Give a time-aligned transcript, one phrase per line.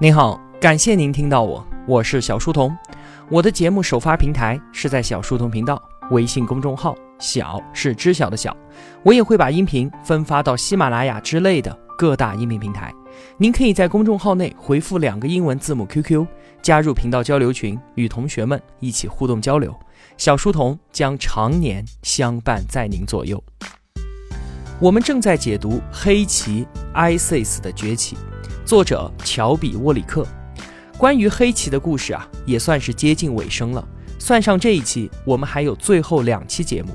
[0.00, 2.72] 您好，感谢您听到我，我是小书童。
[3.28, 5.82] 我的节目首发平台是在小书童频道
[6.12, 8.56] 微信公众号，小是知晓的小。
[9.02, 12.94] 我也会把音频分发到喜马拉雅之类的各大音频平台。
[13.38, 16.24] 您可以在公众号内回复两个英文字母 QQ，
[16.62, 19.76] 加入频道交流群，与同学们一起互动交流。
[20.16, 23.42] 小书童将常年相伴在您左右。
[24.78, 28.16] 我们正在解读黑旗 ISIS 的崛起。
[28.68, 30.26] 作者乔比·沃里克，
[30.98, 33.82] 关于黑旗的故事啊，也算是接近尾声了。
[34.18, 36.90] 算上这一期，我们还有最后两期节目。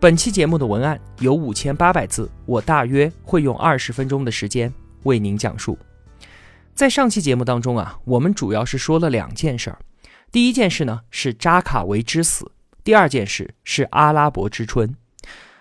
[0.00, 4.72] 本期节目的文案有五千八百字，我大约会用二十分钟的时间
[5.04, 5.78] 为您讲述。
[6.74, 9.78] 在上期节目当中啊，我们主要是说了两件事儿。
[10.32, 12.50] 第一件事呢是扎卡维之死，
[12.82, 14.96] 第二件事是阿拉伯之春。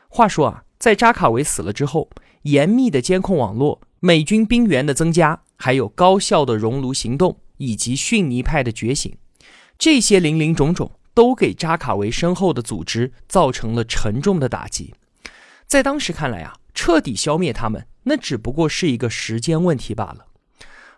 [0.07, 2.09] 话说啊，在扎卡维死了之后，
[2.41, 3.79] 严密的监控网络。
[4.01, 9.17] 美军兵员的增加，还有高效的熔炉行动，以及逊尼派的觉醒，
[9.77, 14.93] 这些零零种种都给扎卡维身后的组织造成了沉重的打击。
[15.67, 20.25] 在当时看来啊，彻底消灭他们，那只不过是一个时间问题罢了。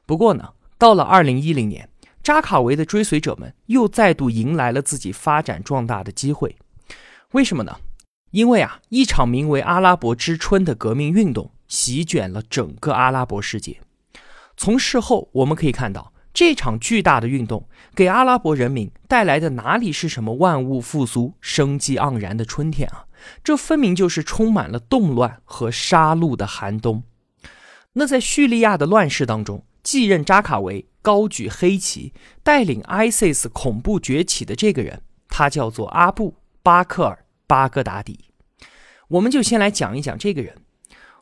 [0.05, 1.89] 不过呢，到了二零一零年，
[2.21, 6.55] 扎卡维的追随者们又再度迎来了自己发展壮大的机会。
[7.31, 7.77] 为什么呢？
[8.29, 11.51] 因为啊，一场名为“阿拉伯之春”的革命运动。
[11.71, 13.79] 席卷了整个阿拉伯世界。
[14.57, 23.05] 从事后我们可以看到，这场巨大的运动给阿拉伯人民带来的哪里是什么万物复苏、生机盎然的春天啊？
[23.41, 27.03] 这分明就是充满了动乱和杀戮的寒冬。
[27.93, 32.13] 那在叙利亚的乱世当中，继任扎卡维、高举黑旗、
[32.43, 37.15] 带领 ISIS 恐怖崛起的这个人，他叫做阿布·巴克尔·
[37.47, 38.19] 巴格达迪。
[39.07, 40.55] 我们就先来讲一讲这个人。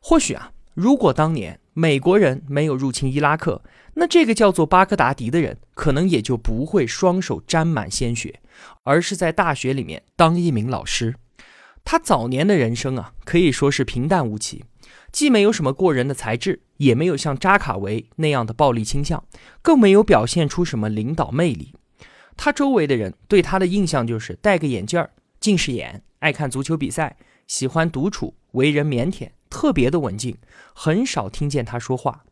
[0.01, 3.61] 或许啊，如果当年美国人没有入侵伊拉克，
[3.95, 8.39] 那这个叫做巴格达迪的人可能也就不会双手沾满鲜血，
[8.83, 11.15] 而是在大学里面当一名老师。
[11.83, 14.63] 他早年的人生啊，可以说是平淡无奇，
[15.11, 19.23] 既没有什么过人的才智，也没有像扎卡维那样的暴力倾向，
[19.61, 21.73] 更没有表现出什么领导魅力。
[22.37, 25.09] 他周围的人对他的印象就是戴个眼镜儿，
[25.39, 29.31] 近视眼，爱看足球比赛，喜欢独处，为人腼腆。
[29.49, 30.37] 特别的文静，
[30.75, 32.23] 很少听见他说话。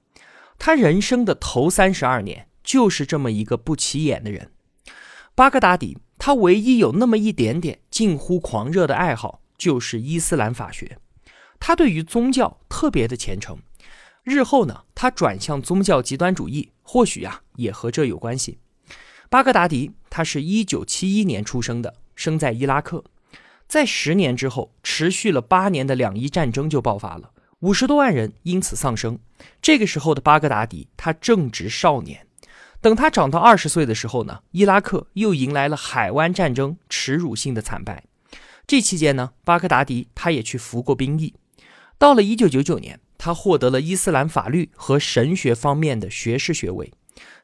[0.59, 4.51] 他人生的头三十二年就是这么一个不起眼的人。
[5.33, 10.99] 巴格达迪，他唯一有那么一点点近乎狂热的爱好就是伊斯兰法学。
[11.59, 13.57] 他对于宗教特别的虔诚。
[14.23, 18.59] 日后呢，他转向宗教极端主义，或许啊也和这有关系。
[19.29, 23.03] 巴格达迪，他是一九七一年出生的，生在伊拉克。
[23.67, 29.19] 在十年之后，持续了八年的两伊战争就爆发了，五十多万人因此丧生。
[29.61, 32.25] 这个时候的巴格达迪，他正值少年。
[32.79, 38.05] 等他长到二十岁的时候呢，伊拉克又迎来了海湾战争耻辱性的惨败。
[38.65, 41.33] 这期间呢，巴格达迪他也去服过兵役。
[41.97, 46.93] 到了一九九九年，他获得了伊斯兰法律和神学方面的学士学位。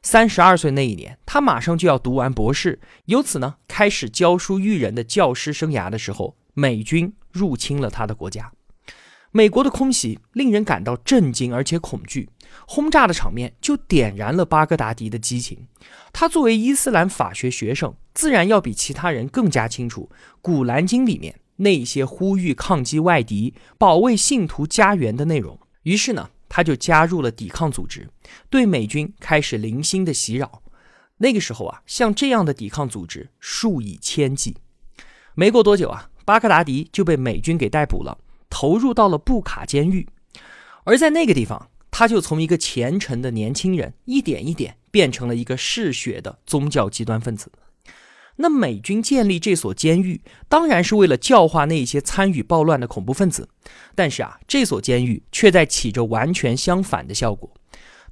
[0.02, 8.52] 三十二岁那一年，他马上就要读完博士，由此呢开始教书育人的教师生涯的时候，美军入侵了他的国家。
[9.30, 12.28] 美国的空袭令人感到震惊而且恐惧，
[12.68, 15.66] 轰炸的场面就点燃了巴格达迪的激情。
[16.12, 20.08] 他作为伊斯兰法学学生，自然要比其他人更加清楚
[20.40, 25.58] 《古兰经》里面那些呼吁抗击外敌、保卫信徒家园的内容。
[25.82, 26.30] 于是呢。
[26.54, 28.08] 他就加入了抵抗组织，
[28.48, 30.62] 对美军开始零星的袭扰。
[31.16, 34.56] 那个时候啊，像这样的抵抗组织数以千计。
[35.34, 40.06] 没过多久啊，巴格达迪就被美军给逮捕了，投入到了布卡监狱。
[40.84, 47.50] 而在那个地方，他就从一个虔诚的年轻人，一点一点变成了一个嗜血的宗教极端分子。
[48.36, 53.48] 那美军建立这所监狱，当然是为了教化那些参与暴乱的恐怖分子。
[53.94, 57.50] 但是啊，这所监狱却在起着完全相反的效果。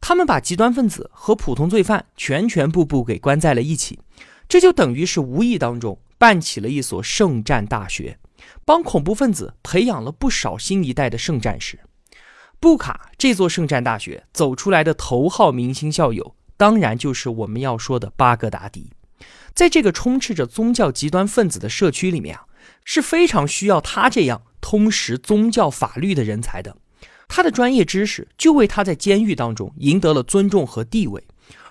[0.00, 4.00] 他们把极端分子和普通罪犯全全部部给关在了一起，
[4.48, 8.18] 这就等于是无意当中办起了一所圣战大学，
[8.64, 11.78] 帮恐怖分子培养了不少新一代的圣战士。
[12.58, 18.92] 布卡这座圣战大学走出来的头号明星校友，当然就是我们要说的巴格达迪。
[19.54, 22.44] 在这个充斥着宗教极端分子的社区里面啊，
[22.84, 26.76] 是非常需要他这样通识宗教法律的人才的。
[27.28, 31.24] 他的专业知识就为他在监狱当中赢得了尊重和地位，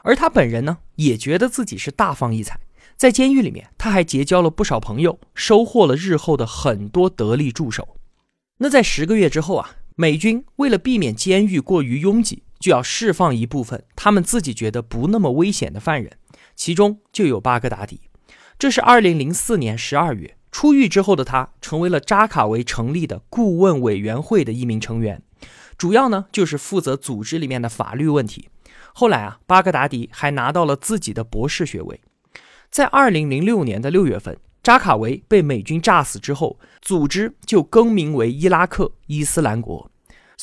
[0.04, 2.60] 而他本人呢，也觉得自己是大放异彩。
[2.98, 7.98] 在监狱里面，他还结交了不少朋友，收获了日后的很多得力助手。
[8.58, 16.12] 那在十个月之后啊，美军为了避免监狱过于拥挤，就要释放一部分他们自己觉得不那么危险的犯人，
[16.56, 18.02] 其中就有巴格达迪。
[18.58, 25.22] 这是二零零四年十二月出狱之后的他，成为了扎卡维成立的顾问委员会的一名成员，
[25.78, 28.50] 主要呢就是负责组织里面的法律问题。
[28.94, 32.02] 后来啊，巴格达迪还拿到了自己的博士学位。
[32.70, 39.91] 在二零零六年的六月份，扎卡维被美军炸死之后，组织就更名为伊拉克伊斯兰国。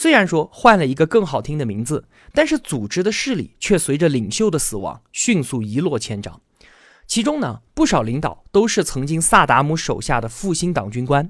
[0.00, 6.40] 虽然说换了一个更好听的名字，但是组织的势力却随着领袖的死亡迅速一落千丈。
[7.08, 11.28] 其中呢，不少领导都是曾经萨达姆手下的复兴党军官。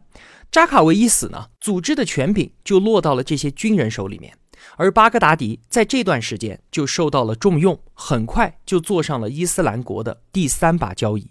[0.52, 4.36] 扎卡维一死呢，组织的权柄就落到了这些军人手里面。
[4.76, 11.30] 而巴格达迪在这段时间就受到了重用，很快就坐上了伊斯兰国的第三把交椅。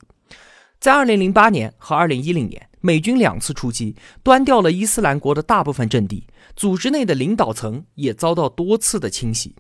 [0.80, 6.25] 在2008年和2010年，美军两次出击，端掉了伊斯兰国的大部分阵地，
[6.57, 9.56] 组织内的领导层也遭到多次的清洗。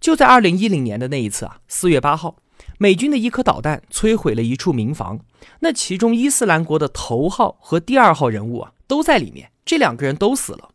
[0.00, 2.36] 就在2010年的那一次啊，4月8号。
[2.78, 5.20] 美军的一颗导弹摧毁了一处民房，
[5.60, 10.70] 那其中伊斯兰国的头号和第二号人物啊都在里面，这两个人都死了。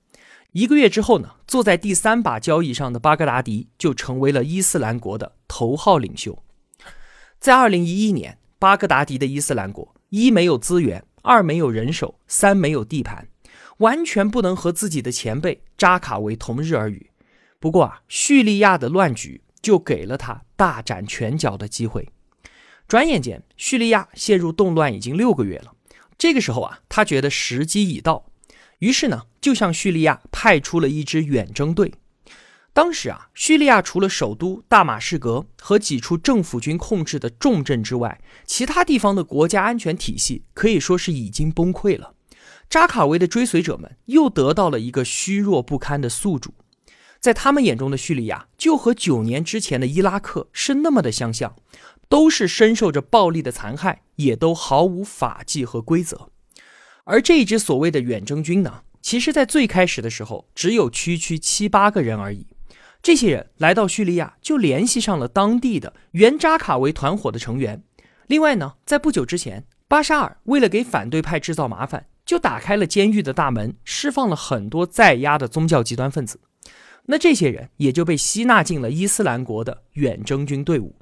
[0.51, 6.37] 一个月之后呢，坐在第三把交椅上的巴格达迪就成为了伊斯兰国的头号领袖。
[7.39, 13.27] 在二零一一年，巴格达迪的伊斯兰国一没有资源，二没有人手，三没有地盘，
[13.81, 17.11] 完全不能和自己的前辈扎卡维同日而语。
[17.59, 19.41] 不过啊，叙利亚的乱局。
[19.61, 22.09] 就给了他大展拳脚的机会。
[22.87, 25.73] 转眼间，叙利亚陷入动乱已经六个月了。
[26.17, 28.25] 这个时候啊，他觉得时机已到，
[28.79, 31.93] 于是呢，就向叙利亚派出了一支远征队。
[32.73, 42.15] 当时啊，叙利亚除了首都大马士革和几处政府军控制的重镇之外，其他地方的国家安全体系可以说是已经崩溃了。
[42.71, 46.53] 扎卡维的追随者们又得到了一个虚弱不堪的宿主。
[47.19, 51.53] 在他们眼中的叙利亚，就和九年之前的伊拉克是那么的相像，
[52.07, 56.29] 都是深受着暴力的残害，也都毫无法纪和规则。
[57.03, 62.47] 而这一支所谓的远征军呢，其实在最开始的时候只有区区七八个人而已。
[63.03, 67.83] 这些人来到叙利亚，就联系上了当地的原扎卡维团伙的成员。
[68.27, 76.39] 另外呢，在不久之前，巴沙尔为了给反对派制造麻烦，就打开了监狱的大门，释放了很多在押的宗教极端分子。
[77.07, 80.95] 那这些人也就被吸纳进了伊斯兰国的远征军队伍。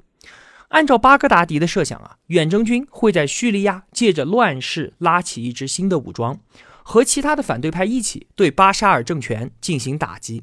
[0.70, 6.40] 按照巴格达迪的设想啊，远征军会在叙利亚借着乱世拉起一支新的武装，
[6.82, 10.42] 和其他的反对派一起对巴沙尔政权进行打击。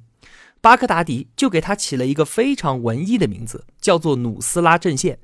[0.62, 5.20] 巴格达迪就给他起了一个非常文艺的名字，叫做努斯拉阵线。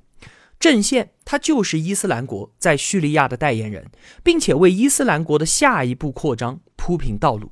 [0.60, 3.92] 阵线，他就是伊斯兰国在叙利亚的代言人，
[4.24, 7.52] 并且为伊斯兰国的下一步扩张铺平道路。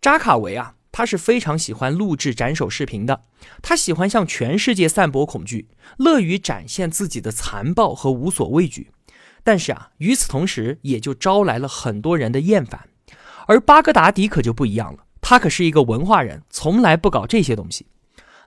[0.00, 0.74] 扎卡维啊。
[0.90, 3.22] 他是非常喜欢录制斩首视频的，
[3.62, 8.90] 他喜欢向全世界散播恐惧，乐于展现自己的残暴和无所畏惧。
[9.44, 12.88] 但是啊，与此同时，也就招来了很多人的厌烦。
[13.46, 17.86] 而巴格达迪可就不一样了，他可是一个文化人，从来不搞这些东西。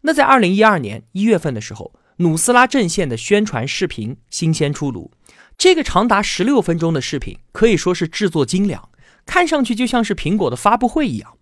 [0.02, 5.12] 那在二零一二年一月份的时候，努斯拉阵线的宣传视频新鲜出炉，
[5.58, 8.90] 这个长达十六分钟的视频可以说是制作精良，
[9.26, 11.38] 看上去就像是苹果的发布会一样。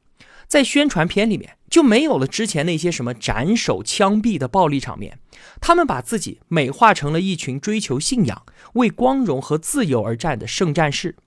[0.48, 5.20] 在宣传片里面就没有了之前那些什么斩首、枪毙的暴力场面，
[5.60, 8.46] 他们把自己美化成了一群追求信仰、
[8.76, 11.18] 为光荣和自由而战的圣战士。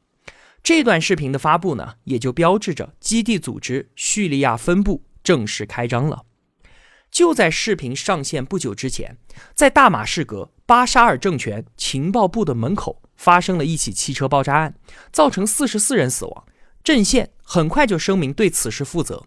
[0.62, 6.23] 这段视频的发布呢，也就标志着基地组织叙利亚分部正式开张了。
[7.12, 9.19] 就在视频上线不久之前，
[9.54, 14.75] 在大马士革巴沙尔政权情报部的门口发生了一起汽车爆炸案，
[15.12, 16.45] 造成四十四人死亡。
[16.83, 19.25] 阵线很快就声明对此事负责。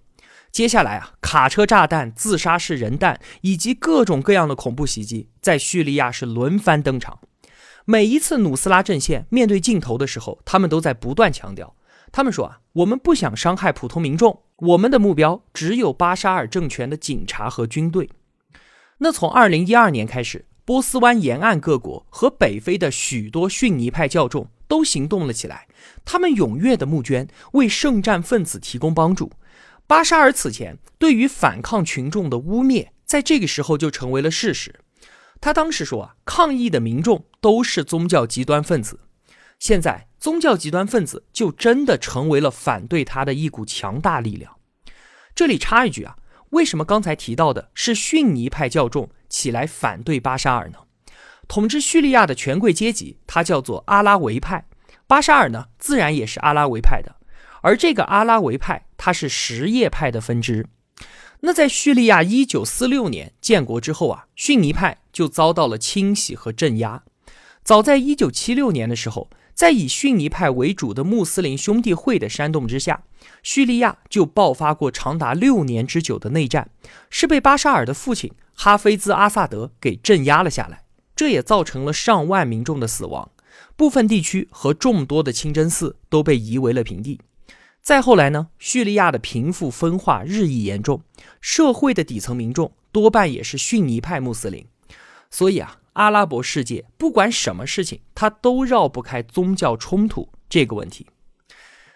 [0.51, 7.20] 接下来啊，卡车炸弹、自杀式人弹以及各种各样的恐怖袭击在叙利亚是轮番登场。
[7.86, 11.75] 每一次努斯拉阵线面对镜头的时候，他们都在不断强调：
[12.12, 18.09] 他们说啊，我们不想伤害普通民众，我们的目标只有巴沙尔政权的警察和军队。
[19.00, 24.47] 那从二零一二年开始，波斯湾沿岸各国和北非的许多逊尼派教众。
[24.67, 25.67] 都行动了起来，
[26.03, 29.31] 他们踊跃的募捐，为圣战分子提供帮助。
[29.85, 34.74] 巴沙尔此前对于反抗群众的污蔑，在这个时候就成为了事实。
[35.39, 39.00] 他当时说啊，抗议的民众都是宗教极端分子。
[39.59, 44.55] 现在，宗教极端分子就真的成为了反对他的一股强大力量。
[45.36, 46.15] 这里插一句啊，
[46.50, 50.79] 为什么刚才提到的是逊尼派教众起来反对巴沙尔呢？
[51.48, 54.65] 统治叙利亚的权贵阶级，他叫做阿拉维派。
[55.05, 57.17] 巴沙尔呢，自然也是阿拉维派的。
[57.62, 60.65] 而这个阿拉维派，它是什叶派的分支。
[61.41, 67.03] 那在叙利亚一九四六年建国之后啊，逊尼派就遭到了清洗和镇压。
[67.63, 73.03] 早在一九七六年的时候，在以逊尼派为主的穆斯林兄弟会的煽动之下，
[73.41, 76.69] 叙利亚就爆发过长达六年之久的内战，
[77.09, 80.83] 是被巴沙尔的父亲哈菲兹·阿萨德给镇压了下来。
[81.15, 83.31] 这也造成了上万民众的死亡，
[83.77, 87.21] 部分地区和众多的清真寺都被夷为了平地。
[87.81, 91.01] 再后来呢，叙利亚的贫富分化日益严重，
[91.39, 94.65] 社会的底层民众多半也是逊尼派穆斯林，
[95.31, 101.08] 所以啊，阿拉伯世界不管什么事情，它都绕不开宗教冲突这个问题。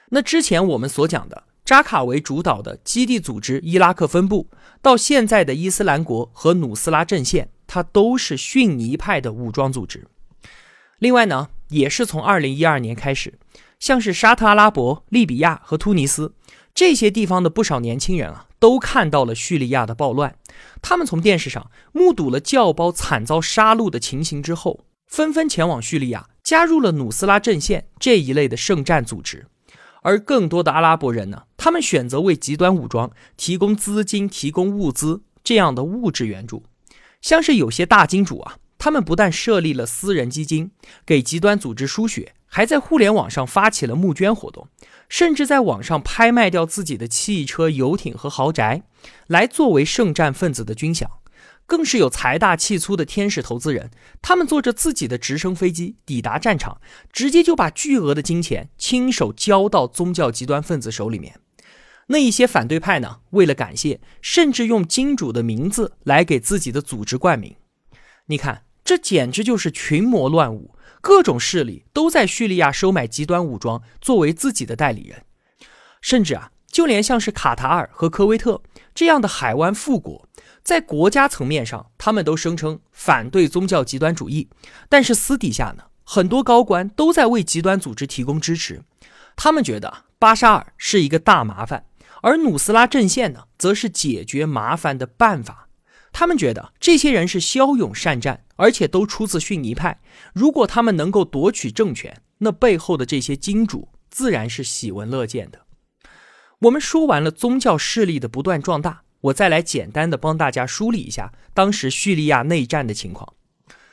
[0.10, 4.50] 那之前我们所讲的扎卡维主导的基地组织伊拉克分部，
[4.82, 10.08] 到现在的伊斯兰国和努斯拉阵线，它都是逊尼派的武装组织。
[10.98, 13.38] 另外呢，也是从二零一二年开始。
[13.80, 16.34] 像是沙特阿拉伯、利比亚和突尼斯
[16.80, 20.38] 这些地方的不少年轻人啊，都看到了叙利亚的暴乱。
[20.82, 29.48] 他们从电视上目睹了教包惨遭杀戮的情形之后，纷纷前往叙利亚，加入了努斯拉阵线这一类的圣战组织。
[30.04, 36.64] 而更多的阿拉伯人呢，他们选择为极端武装提供资金、提供物资这样的物质援助。
[37.20, 40.72] 像是有些大金主啊，他们不但设立了私人基金，
[41.06, 42.36] 给极端组织输血。
[42.50, 44.68] 还在互联网上发起了募捐活动，
[45.08, 48.84] 甚至在网上拍卖掉自己的汽车、游艇和豪宅，
[49.28, 51.08] 来作为圣战分子的军饷。
[51.66, 53.92] 更是有财大气粗的天使投资人，
[54.24, 56.82] 他们坐着自己的直升飞机抵达战场，
[57.14, 61.40] 直接就把巨额的金钱亲手交到宗教极端分子手里面。
[62.08, 67.56] 那一些反对派呢，为了感谢，甚至用金主的名字来给自己的组织冠名。
[68.26, 70.74] 你看，这简直就是群魔乱舞。
[71.00, 75.26] 各种势力都在叙利亚收买极端武装，作为自己的代理人，
[76.02, 78.64] 甚至啊，就连像是卡塔尔和科威特
[78.96, 80.28] 这样的海湾富国，
[80.64, 84.50] 在国家层面上，他们都声称反对宗教极端主义，
[84.90, 88.82] 但是私底下呢，很多高官都在为极端组织提供支持。
[89.36, 91.86] 他们觉得巴沙尔是一个大麻烦，
[92.24, 95.69] 而努斯拉阵线呢，则是解决麻烦的办法。
[96.20, 100.02] 他们觉得这些人是骁勇善战，而且都出自逊尼派。
[100.34, 105.62] 如果他们能够夺取政权，那背后的这些金主自然是喜闻乐见的。
[106.60, 113.36] 我们说完了宗教势力的不断壮大，我再来简单的帮大家梳理一下当时叙利亚内战的情况。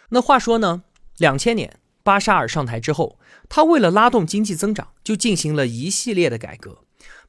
[0.08, 0.82] 那话说呢，
[1.18, 6.78] 两千年巴沙尔上台之后，他为了拉动经济增长，就进行了一系列的改革。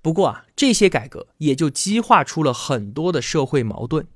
[0.02, 4.08] 不过啊，这些改革也就激化出了很多的社会矛盾。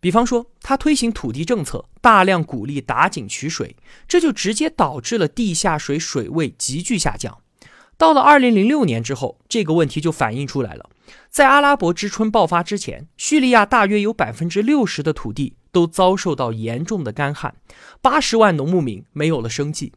[0.00, 3.74] 比方说，他推行土地政策，大量鼓励打井取水，
[4.06, 7.38] 这就直接导致了地下水水位急剧下降。
[7.96, 10.88] 到了二零零六年之后，这个问题就反映出来了。
[11.30, 17.56] 在阿拉伯之春爆发之前，叙利亚大约有百分之六十的土地都遭受到严重的干旱，
[18.00, 19.92] 八十万农牧民没有了生计。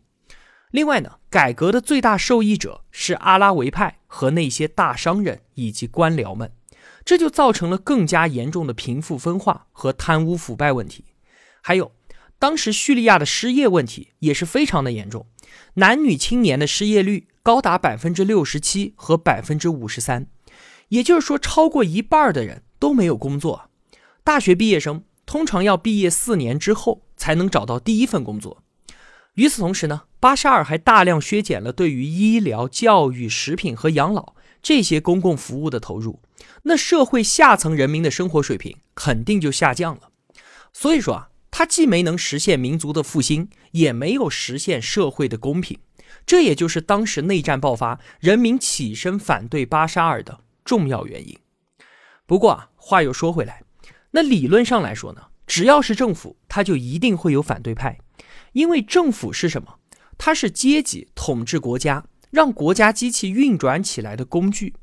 [0.72, 6.52] 另外呢，改革的最大受益者是阿拉维派和那些大商人以及官僚们。
[7.04, 11.06] 这就造成了更加严重的贫富分化和贪污腐败问题，
[11.62, 11.92] 还有
[12.40, 15.28] 当时叙利亚的失业问题也是非常的严重，
[15.76, 20.28] 男女青年的失业率高达百分之六十七和百分之五十三，
[20.90, 23.70] 也就是说超过一半的人都没有工作。
[24.24, 28.64] 大学毕业生通常要毕业四年之后才能找到第一份工作。
[29.36, 36.22] 与此同时呢，巴沙尔还大量削减了对于医疗、教育、食品和养老这些公共服务的投入。
[36.64, 40.10] 那社会下层人民的生活水平肯定就下降了，
[40.74, 45.80] 所以说啊，他既没能实现民族的复兴，也没有实现社会的公平，
[46.26, 51.38] 这也就是当时内战爆发，人民起身反对巴沙尔的重要原因。
[52.26, 53.64] 不过啊，话又说回来，
[54.12, 58.00] 那理论上来说呢，只要是政府，他就一定会有反对派，
[58.54, 59.80] 因为政府是什么？
[60.18, 62.06] 它是阶级统治国家。
[62.32, 64.74] 让国家机器运转起来的工具，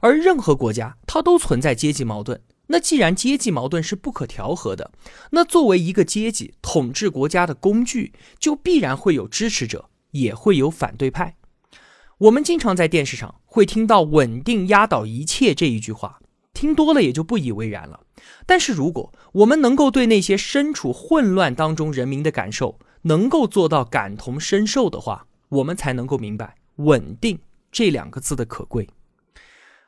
[0.00, 2.40] 而任何国家它都存在阶级矛盾。
[2.68, 4.92] 那既然阶级矛盾是不可调和的，
[5.30, 11.36] 那作为一个阶级统治国家的工具，就必然会有支持者，也会有反对派。
[12.18, 16.20] 我们经常在电视上会听到“稳定压倒一切”这一句话，
[16.52, 18.00] 听多了也就不以为然了。
[18.44, 26.57] 但是如果我们能够对那些身处混乱当中人民的感受能够做到感同身受的话，我们才能够明白。
[26.78, 27.38] 稳定
[27.70, 28.88] 这两个字的可贵。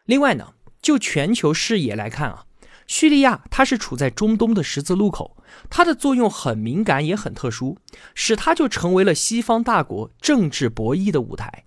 [0.05, 2.45] 另外呢，就全球视野来看啊，
[2.87, 5.37] 叙利亚它是处在中东的十字路口，
[5.69, 7.79] 它的作用很敏感也很特殊，
[8.15, 11.65] 使它就成为了西方大国政治博弈的舞台。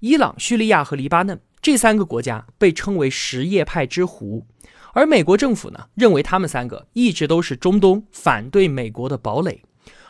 [0.00, 4.46] 伊朗、叙利亚和黎巴嫩这三个国家被称为什叶派之湖，
[4.92, 9.62] 而美国政府呢，认为他们三个一直都是中东反对美国的堡垒，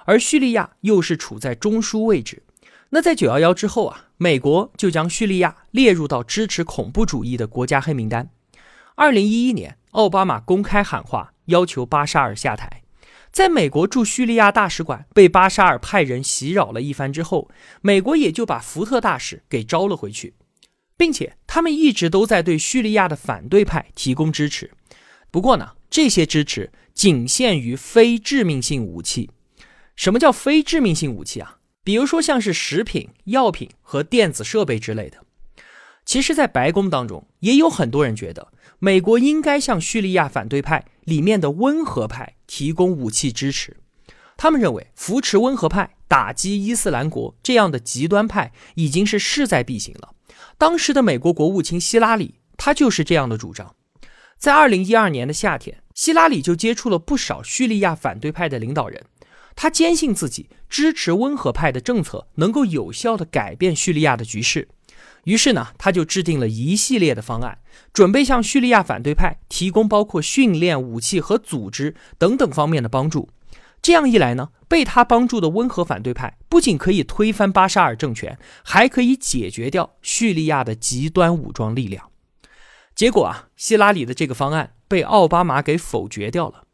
[0.05, 2.45] 而叙利亚又是处在中枢位置。
[2.97, 8.31] 那在九幺幺之后啊，美国就将叙利亚列入到支持恐怖主义的国家黑名单。
[8.95, 12.85] 二零一一年，奥巴马公开喊话，要求巴沙尔下台。
[13.31, 17.51] 在美国驻叙利亚大使馆被巴沙尔派人袭扰了一番之后，
[17.83, 20.33] 美国也就把福特大使给招了回去，
[20.97, 24.71] 并且他们一直都在对叙利亚的反对派提供支持。
[25.31, 29.29] 不过呢，这些支持仅限于非致命性武器。
[29.95, 31.59] 什么叫非致命性武器啊？
[31.87, 35.19] 比如说像是食品、药品和电子设备之类的。
[36.05, 38.49] 其实，在白宫当中，也有很多人觉得
[38.81, 43.77] 美国应该向叙利亚反对派里面的温和派提供武器支持。
[44.37, 50.13] 他们认为，扶持温和派、打击伊斯兰国这样的极端派已经是势在必行了。
[50.59, 53.77] 当时的美国国务卿希拉里，他就是这样的主张。
[54.37, 59.05] 在二零一二年的夏天，希拉里就接触了不少叙利亚反对派的领导人，
[59.55, 64.69] 他坚信自己支持温和派的政策能够有效地改变叙利亚的局势。
[65.25, 67.59] 于是呢，他就制定了一系列的方案，
[67.93, 73.29] 准备向叙利亚反对派提供包括训练、武器和组织等等方面的帮助。
[73.83, 82.11] 这样一来呢，被他帮助的温和反对派不仅可以推翻巴沙尔政权，还可以解决掉叙利亚的极端武装力量。
[82.95, 86.65] 结果啊，希拉里的这个方案被奥巴马给否决掉了。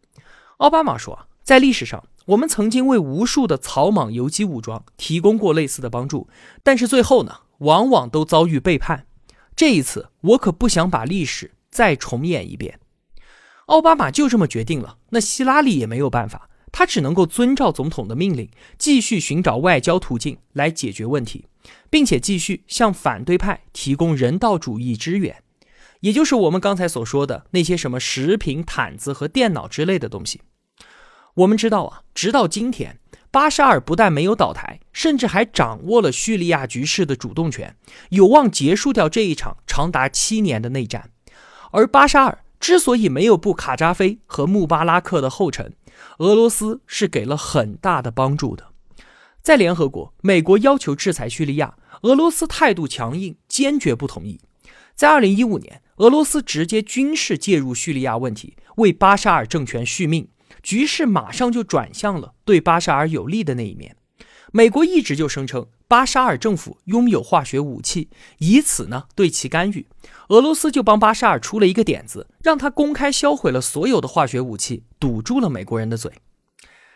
[0.58, 6.29] 奥巴马说，在历史上，我们曾经为无数的草莽游击武装提供过类似的帮助，
[6.62, 7.41] 但是最后呢？
[7.59, 9.07] 往往都遭遇背叛，
[9.55, 12.81] 这一次我可不想把历史再重演一遍。
[13.67, 21.47] 奥巴马就这么决定了，那希拉里也没有办法，他只能够遵照总统的命令，继续寻找外交途径来解决问题，
[21.88, 25.41] 并且继续向反对派提供人道主义支援，
[26.00, 30.41] 也就是我们刚才所说的那些什么食品、毯子和电脑之类的东西。
[31.34, 32.98] 我们知道啊，直到今天。
[33.30, 37.75] 巴沙尔不但没有倒台，甚至还掌握了叙利亚局势的主动权，
[38.10, 41.08] 有望结束掉这一场长达七年的内战。
[41.71, 45.73] 而巴沙尔之所以没有步卡扎菲和穆巴拉克的后尘，
[46.18, 48.66] 俄罗斯是给了很大的帮助的。
[49.40, 54.38] 在联合国，美国要求制裁叙利亚，俄罗斯态度强硬，坚决不同意。
[54.95, 60.28] 在二零一五年，俄罗斯直接军事介入叙利亚问题，为巴沙尔政权续命。
[60.62, 63.96] 局势马上就转向了对巴沙尔有利的那一面。
[64.52, 69.86] 美国一直就声称巴沙尔政府拥有化学武器，以此呢对其干预。
[70.28, 76.12] 俄罗斯就帮巴沙尔出了一个点子，让他公开销毁了所有的化学武器，堵住了美国人的嘴。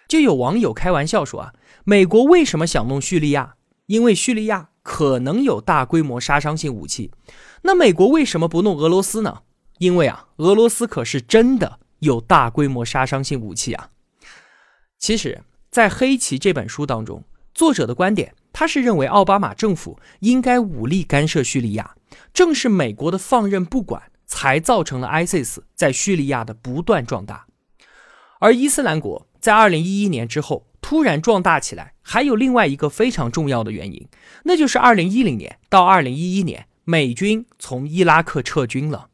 [0.07, 1.53] 就有网友开玩笑说啊，
[1.85, 3.55] 美国为什么想弄叙利亚？
[3.87, 7.11] 因为叙利亚可能有大规模杀伤性武器。
[7.63, 9.43] 那美国为什么不弄俄罗斯呢？
[9.79, 11.81] 因为啊，俄罗斯可是真的。
[12.07, 13.91] 有大规模杀伤性武器啊！
[14.99, 21.95] 其实，在《黑旗》这本书当中，作者的观点，他是认为奥巴马政府应该武力干涉叙利亚，
[22.33, 27.47] 正是美国的放任不管，才造成了 ISIS 在叙利亚的不断壮大。
[28.39, 34.09] 而伊斯兰国在2011年之后突然壮大起来，还有另外一个非常重要的原因，
[34.45, 39.09] 那就是2010年到2011年，美军从伊拉克撤军了。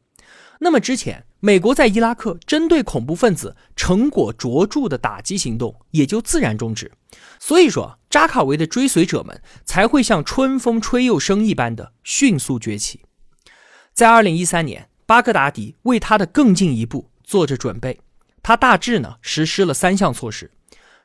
[0.63, 1.25] 那么之前。
[1.45, 6.89] 美国在伊拉克针对恐怖分子成果卓著的打击行动也就自然终止，
[7.37, 13.01] 所以说扎卡维的追随者们才会像春风吹又生一般的迅速崛起。
[13.93, 17.99] 在二零一三年，巴格达迪为他的更进一步做着准备，
[18.41, 20.49] 他大致呢实施了三项措施。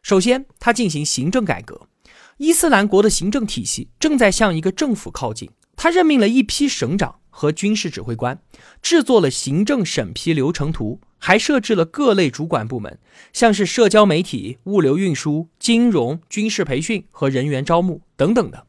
[0.03, 1.89] 首先，他进行行政改革，
[2.37, 7.18] 伊斯兰国的行政体系正在向一个政府靠近，他任命了一批省长。
[7.39, 8.43] 和军事指挥官
[8.83, 12.99] 制作了行政审批流程图，还设置了各类主管部门，
[13.33, 18.67] 像是社交媒体、物流运输、金融、军事培训和人员招募等等的。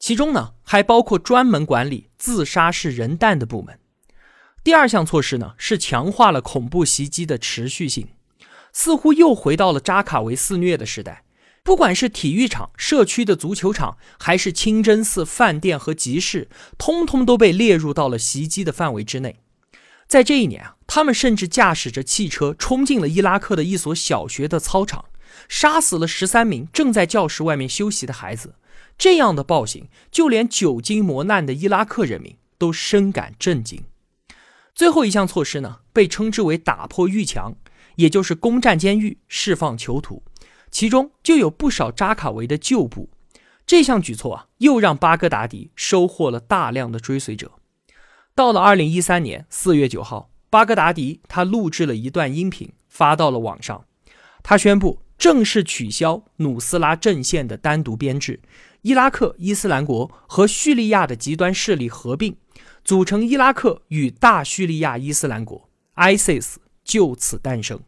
[0.00, 3.78] 其中呢，还包括专门管理自杀式人弹的部门。
[4.64, 8.08] 第二项措施呢，是强化了恐怖袭击的持续性，
[8.72, 11.22] 似乎又回到了扎卡维肆虐的时代。
[11.68, 19.40] 不管是体育场、社区的足球场，还是清真寺、饭店和集市，通通都被列入到了袭击的范围之内。
[20.06, 25.04] 在这一年啊，他们甚至驾驶着汽车冲进了伊拉克的一所小学的操场，
[25.46, 28.54] 杀死了十三名正在教室外面休息的孩子。
[28.96, 33.82] 这样的暴行，就连久经磨难的伊拉克人民都深感震惊。
[34.74, 37.56] 最后一项措施呢，被称之为打破狱墙，
[37.96, 40.22] 也就是攻占监狱、释放囚徒。
[40.70, 43.10] 其中就有不少扎卡维的旧部，
[43.66, 47.52] 这项举措啊，又让巴格达迪收获了大量的追随者。
[48.34, 53.84] 到了二零一三年四月九号，巴格达迪他录制了一段音频发到了网上，
[54.42, 58.40] 他宣布正式取消努斯拉阵线的单独编制，
[58.82, 62.36] 伊拉克伊斯兰国和叙利亚的极端势力合并，
[62.84, 66.54] 组成伊拉克与大叙利亚伊斯兰国 （ISIS）
[66.84, 67.80] 就此诞生。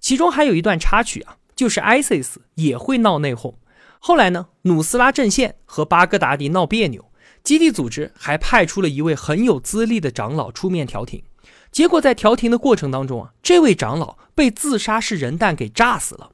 [0.00, 3.54] 其中还有一段插曲啊，就是 ISIS 也会闹内讧。
[3.98, 7.10] 后来呢，努斯拉阵线和巴格达迪闹别扭，
[7.42, 11.24] 基地组织还派出了一位很有资历的长老出面调停。
[11.72, 16.30] 结果在调停的过程当中啊，这位长老被自杀式人弹给炸死了。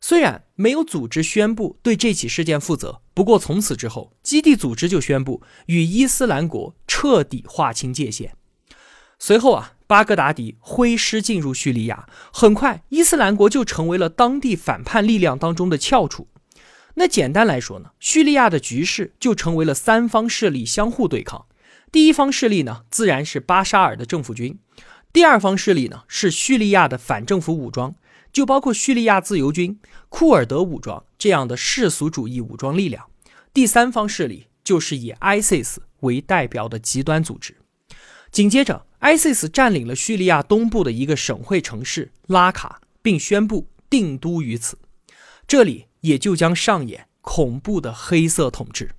[0.00, 8.34] 虽然没有组织宣布对这起事件负责，不过从此之后，基地组织就宣布与伊斯兰国彻底划清界限。
[9.18, 16.28] 随后啊，巴格达迪挥师进入叙利亚，很快伊斯兰国就成为了当地反叛力量当中的翘楚。
[16.94, 21.44] 那简单来说呢，叙利亚的局势就成为了三方势力相互对抗。
[21.90, 24.54] 第一方势力呢，自然是巴沙尔的政府军；
[25.12, 27.94] 第二方势力呢，是叙利亚的反政府武装，
[28.32, 29.78] 就包括叙利亚自由军、
[30.08, 33.04] 库尔德武装这样的世俗主义武装力量；
[33.52, 37.58] 第三方势力就是以 ISIS 为代表的极端组织。
[38.30, 44.78] 紧接着，ISIS 占领了叙利亚东部的一个省会城市拉卡，并宣布定都于此，
[45.46, 48.90] 这里也就将上演恐怖的黑色统治。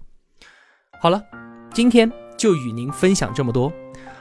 [1.01, 1.23] 好了，
[1.73, 2.11] 今天。
[2.35, 3.71] 就与您分享这么多，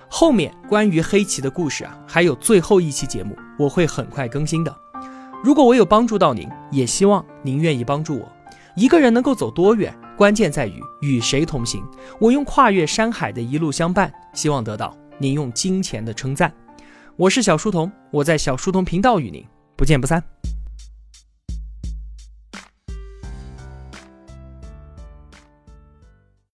[0.09, 4.73] 后面关于黑棋的故事啊，还有最后一期节目，我会很快更新的。
[5.43, 8.31] 如果我有帮助到您，也希望您愿意帮助我。
[8.77, 11.83] 一个人能够走多远，关键在于与谁同行。
[12.21, 16.53] 我用跨越山海的一路相伴，希望得到您用金钱的称赞。
[17.15, 20.21] 我是小书童，我在小书童频道与您不见不散。